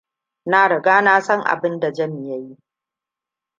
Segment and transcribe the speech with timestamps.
[0.45, 2.57] Na riga na san abin da Jami ya yi.